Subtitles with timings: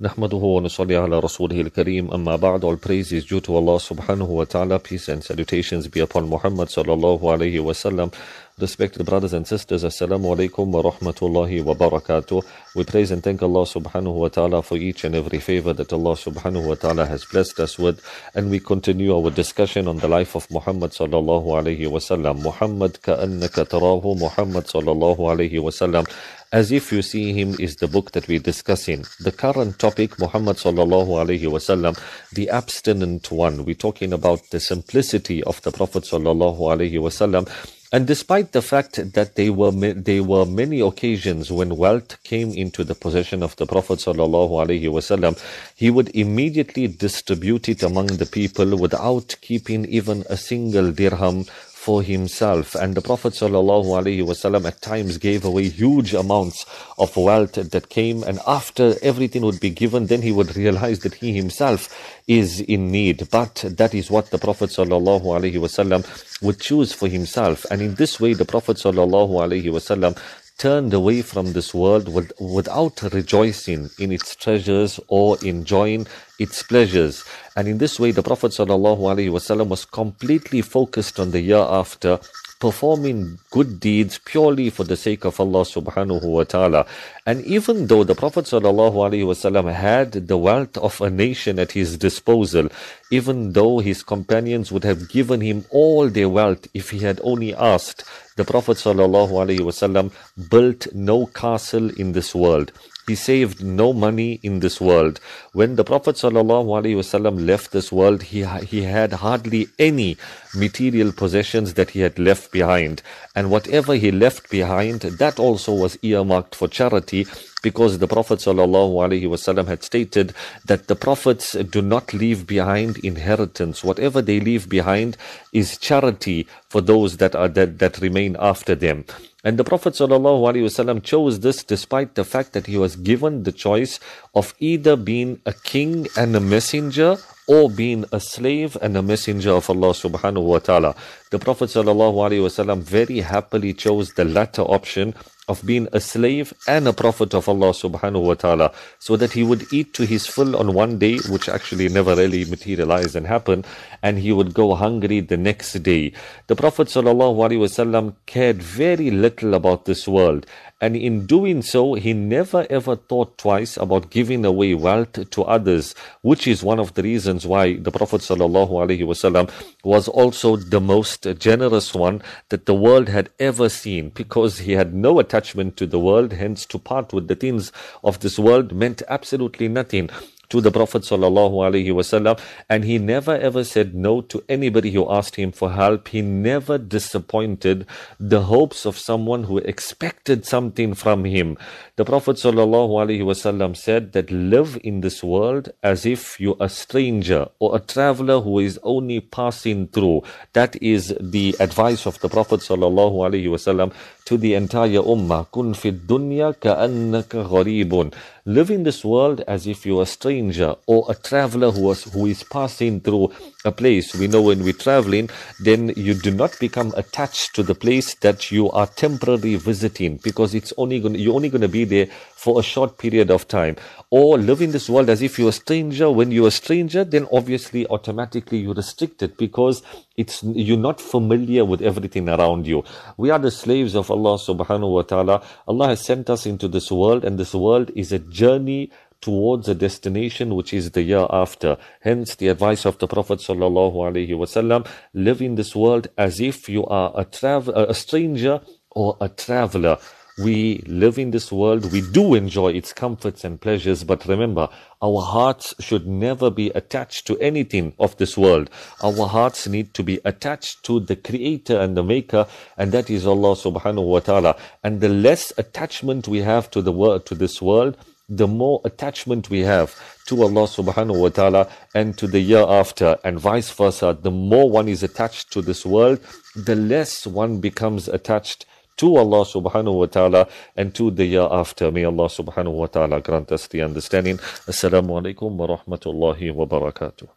[0.00, 4.28] نحمده wa nusalli ala rasulihi al-kareem amma ba'd all praise is due to Allah subhanahu
[4.28, 4.78] wa ta'ala.
[4.78, 8.12] Peace and salutations be upon Muhammad sallallahu alayhi wa sallam.
[8.58, 12.42] Respected brothers and sisters assalamu alaikum wa rahmatullahi wa barakatuh.
[12.74, 16.12] We praise and thank Allah subhanahu wa ta'ala for each and every favor that Allah
[16.12, 18.00] subhanahu wa ta'ala has blessed us with.
[18.34, 22.42] And we continue our discussion on the life of Muhammad sallallahu alayhi wa sallam.
[22.42, 26.06] Muhammad ka'annaka tarahu Muhammad sallallahu alayhi wa sallam
[26.52, 29.04] as if you see him is the book that we're discussing.
[29.20, 31.98] The current topic, Muhammad sallallahu alayhi wasallam,
[32.32, 33.64] the abstinent one.
[33.64, 37.48] We're talking about the simplicity of the Prophet sallallahu alayhi wasallam.
[37.92, 42.84] And despite the fact that there were there were many occasions when wealth came into
[42.84, 45.38] the possession of the Prophet wasallam,
[45.76, 51.46] he would immediately distribute it among the people without keeping even a single dirham
[51.85, 52.75] for himself.
[52.75, 56.63] And the Prophet ﷺ at times gave away huge amounts
[56.99, 58.21] of wealth that came.
[58.21, 61.89] And after everything would be given, then he would realize that he himself
[62.27, 63.27] is in need.
[63.31, 67.65] But that is what the Prophet ﷺ would choose for himself.
[67.71, 70.17] And in this way, the Prophet ﷺ
[70.58, 76.06] turned away from this world with, without rejoicing in its treasures or enjoying
[76.38, 77.24] its pleasures.
[77.56, 82.18] And in this way, the Prophet was completely focused on the year after,
[82.58, 86.86] performing good deeds purely for the sake of Allah subhanahu wa ta'ala.
[87.26, 92.68] And even though the Prophet ﷺ had the wealth of a nation at his disposal,
[93.10, 97.54] even though his companions would have given him all their wealth if he had only
[97.54, 98.04] asked,
[98.36, 100.12] the Prophet ﷺ
[100.50, 102.72] built no castle in this world.
[103.06, 105.20] He saved no money in this world.
[105.52, 110.16] When the Prophet ﷺ left this world, he, he had hardly any
[110.54, 113.02] material possessions that he had left behind.
[113.34, 117.28] And whatever he left behind, that also was earmarked for charity
[117.68, 120.32] because the Prophet ﷺ had stated
[120.66, 123.82] that the prophets do not leave behind inheritance.
[123.82, 125.16] Whatever they leave behind
[125.52, 129.04] is charity for those that are that, that remain after them.
[129.42, 133.98] And the Prophet ﷺ chose this despite the fact that he was given the choice
[134.32, 139.52] of either being a king and a messenger or being a slave and a messenger
[139.52, 140.94] of Allah subhanahu wa ta'ala.
[141.30, 145.14] The Prophet ﷺ very happily chose the latter option
[145.48, 149.44] of being a slave and a prophet of Allah subhanahu wa ta'ala so that he
[149.44, 153.64] would eat to his full on one day which actually never really materialized and happened
[154.02, 156.12] and he would go hungry the next day
[156.48, 160.46] the prophet sallallahu alaihi wasallam cared very little about this world
[160.78, 165.94] and in doing so, he never ever thought twice about giving away wealth to others,
[166.20, 169.50] which is one of the reasons why the Prophet ﷺ
[169.84, 174.94] was also the most generous one that the world had ever seen, because he had
[174.94, 177.72] no attachment to the world, hence to part with the things
[178.04, 180.08] of this world meant absolutely nothing
[180.50, 185.52] to the Prophet wasallam, and he never ever said no to anybody who asked him
[185.52, 186.08] for help.
[186.08, 187.86] He never disappointed
[188.18, 191.56] the hopes of someone who expected something from him.
[191.96, 197.76] The Prophet wasallam said that live in this world as if you're a stranger or
[197.76, 200.22] a traveler who is only passing through.
[200.52, 203.92] That is the advice of the Prophet wasallam
[204.26, 205.46] to the entire ummah.
[205.50, 208.12] Kun fi dunya ka'annaka gharibun.
[208.44, 212.26] Live in this world as if you're a stranger or a traveler who, was, who
[212.26, 213.32] is passing through
[213.64, 214.14] a place.
[214.14, 218.52] We know when we're traveling, then you do not become attached to the place that
[218.52, 222.06] you are temporarily visiting because it's only going you're only going to be there
[222.36, 223.76] for a short period of time.
[224.10, 226.08] Or live in this world as if you're a stranger.
[226.10, 229.82] When you're a stranger, then obviously automatically you're restricted because
[230.16, 232.84] it's you're not familiar with everything around you.
[233.16, 235.42] We are the slaves of Allah subhanahu wa ta'ala.
[235.68, 238.90] Allah has sent us into this world and this world is a journey
[239.20, 241.76] towards a destination which is the year after.
[242.00, 246.68] Hence the advice of the Prophet sallallahu alaihi wasallam: live in this world as if
[246.68, 248.60] you are a travel, a stranger
[248.90, 249.98] or a traveler.
[250.38, 254.68] We live in this world, we do enjoy its comforts and pleasures, but remember,
[255.00, 258.68] our hearts should never be attached to anything of this world.
[259.02, 262.46] Our hearts need to be attached to the Creator and the Maker,
[262.76, 264.56] and that is Allah subhanahu wa ta'ala.
[264.84, 267.96] And the less attachment we have to the world, to this world,
[268.28, 269.94] the more attachment we have
[270.26, 274.18] to Allah subhanahu wa ta'ala and to the year after and vice versa.
[274.20, 276.20] The more one is attached to this world,
[276.54, 278.66] the less one becomes attached
[278.96, 281.90] to Allah subhanahu wa ta'ala and to the year after.
[281.90, 284.38] May Allah subhanahu wa ta'ala grant us the understanding.
[284.66, 287.28] Assalamu alaikum wa rahmatullahi wa barakatuh.